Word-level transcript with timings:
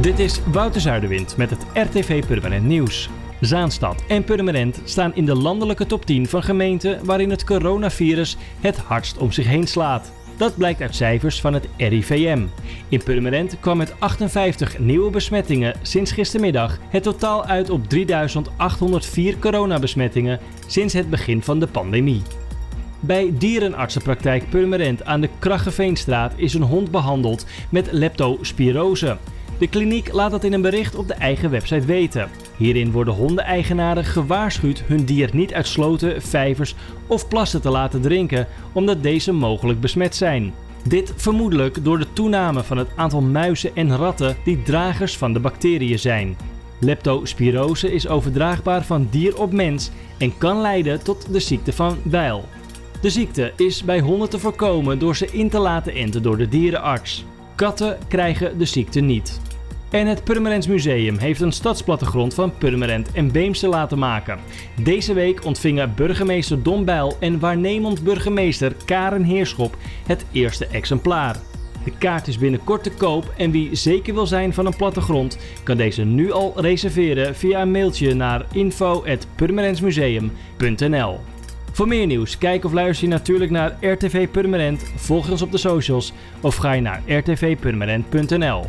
Dit 0.00 0.18
is 0.18 0.40
Wouter 0.52 0.80
Zuiderwind 0.80 1.36
met 1.36 1.50
het 1.50 1.66
RTV 1.74 2.26
Purmerend 2.26 2.64
Nieuws. 2.64 3.08
Zaanstad 3.40 4.04
en 4.08 4.24
Purmerend 4.24 4.80
staan 4.84 5.14
in 5.14 5.24
de 5.24 5.34
landelijke 5.34 5.86
top 5.86 6.04
10 6.06 6.26
van 6.26 6.42
gemeenten 6.42 7.04
waarin 7.04 7.30
het 7.30 7.44
coronavirus 7.44 8.36
het 8.60 8.76
hardst 8.76 9.18
om 9.18 9.32
zich 9.32 9.46
heen 9.46 9.66
slaat. 9.66 10.12
Dat 10.36 10.56
blijkt 10.56 10.80
uit 10.80 10.94
cijfers 10.94 11.40
van 11.40 11.54
het 11.54 11.68
RIVM. 11.76 12.46
In 12.88 13.02
Purmerend 13.02 13.56
kwam 13.60 13.76
met 13.76 13.94
58 13.98 14.78
nieuwe 14.78 15.10
besmettingen 15.10 15.74
sinds 15.82 16.12
gistermiddag 16.12 16.78
het 16.88 17.02
totaal 17.02 17.44
uit 17.44 17.70
op 17.70 17.88
3804 17.88 19.38
coronabesmettingen 19.38 20.40
sinds 20.66 20.94
het 20.94 21.10
begin 21.10 21.42
van 21.42 21.58
de 21.58 21.66
pandemie. 21.66 22.22
Bij 23.00 23.32
dierenartsenpraktijk 23.38 24.50
Purmerend 24.50 25.04
aan 25.04 25.20
de 25.20 25.28
Kraggeveenstraat 25.38 26.32
is 26.36 26.54
een 26.54 26.62
hond 26.62 26.90
behandeld 26.90 27.46
met 27.68 27.88
leptospirose. 27.92 29.16
De 29.58 29.68
kliniek 29.68 30.12
laat 30.12 30.30
dat 30.30 30.44
in 30.44 30.52
een 30.52 30.62
bericht 30.62 30.94
op 30.94 31.08
de 31.08 31.14
eigen 31.14 31.50
website 31.50 31.86
weten. 31.86 32.28
Hierin 32.56 32.92
worden 32.92 33.14
hondeneigenaren 33.14 34.04
gewaarschuwd 34.04 34.82
hun 34.86 35.04
dier 35.04 35.30
niet 35.32 35.54
uit 35.54 35.66
sloten, 35.66 36.22
vijvers 36.22 36.74
of 37.06 37.28
plassen 37.28 37.60
te 37.60 37.70
laten 37.70 38.00
drinken, 38.00 38.46
omdat 38.72 39.02
deze 39.02 39.32
mogelijk 39.32 39.80
besmet 39.80 40.16
zijn. 40.16 40.54
Dit 40.88 41.12
vermoedelijk 41.16 41.84
door 41.84 41.98
de 41.98 42.12
toename 42.12 42.62
van 42.62 42.76
het 42.76 42.88
aantal 42.96 43.22
muizen 43.22 43.76
en 43.76 43.96
ratten 43.96 44.36
die 44.44 44.62
dragers 44.62 45.16
van 45.16 45.32
de 45.32 45.40
bacteriën 45.40 45.98
zijn. 45.98 46.36
Leptospirose 46.80 47.92
is 47.92 48.08
overdraagbaar 48.08 48.84
van 48.84 49.08
dier 49.10 49.40
op 49.40 49.52
mens 49.52 49.90
en 50.18 50.38
kan 50.38 50.60
leiden 50.60 51.04
tot 51.04 51.32
de 51.32 51.40
ziekte 51.40 51.72
van 51.72 51.96
Weil. 52.02 52.44
De 53.00 53.10
ziekte 53.10 53.52
is 53.56 53.84
bij 53.84 54.00
honden 54.00 54.30
te 54.30 54.38
voorkomen 54.38 54.98
door 54.98 55.16
ze 55.16 55.26
in 55.32 55.50
te 55.50 55.58
laten 55.58 55.94
enten 55.94 56.22
door 56.22 56.36
de 56.36 56.48
dierenarts. 56.48 57.24
Katten 57.54 57.98
krijgen 58.08 58.58
de 58.58 58.64
ziekte 58.64 59.00
niet. 59.00 59.40
En 59.94 60.06
het 60.06 60.24
Purmerends 60.24 60.66
Museum 60.66 61.18
heeft 61.18 61.40
een 61.40 61.52
stadsplattegrond 61.52 62.34
van 62.34 62.58
Purmerend 62.58 63.12
en 63.12 63.32
Beemse 63.32 63.68
laten 63.68 63.98
maken. 63.98 64.38
Deze 64.82 65.14
week 65.14 65.44
ontvingen 65.44 65.94
burgemeester 65.94 66.62
Don 66.62 66.84
Bijl 66.84 67.16
en 67.20 67.38
waarnemend 67.38 68.02
burgemeester 68.02 68.76
Karen 68.84 69.22
Heerschop 69.22 69.76
het 70.06 70.24
eerste 70.32 70.66
exemplaar. 70.66 71.36
De 71.84 71.92
kaart 71.98 72.28
is 72.28 72.38
binnenkort 72.38 72.82
te 72.82 72.90
koop 72.90 73.32
en 73.36 73.50
wie 73.50 73.74
zeker 73.74 74.14
wil 74.14 74.26
zijn 74.26 74.54
van 74.54 74.66
een 74.66 74.76
plattegrond 74.76 75.38
kan 75.62 75.76
deze 75.76 76.04
nu 76.04 76.32
al 76.32 76.52
reserveren 76.56 77.36
via 77.36 77.62
een 77.62 77.70
mailtje 77.70 78.14
naar 78.14 78.46
info.purmerendsmuseum.nl 78.52 81.18
Voor 81.72 81.88
meer 81.88 82.06
nieuws, 82.06 82.38
kijk 82.38 82.64
of 82.64 82.72
luister 82.72 83.08
je 83.08 83.14
natuurlijk 83.14 83.50
naar 83.50 83.76
RTV 83.80 84.28
Purmerend, 84.28 84.92
volg 84.96 85.30
ons 85.30 85.42
op 85.42 85.50
de 85.50 85.58
socials 85.58 86.12
of 86.40 86.56
ga 86.56 86.72
je 86.72 86.80
naar 86.80 87.02
rtvpurmerend.nl 87.08 88.64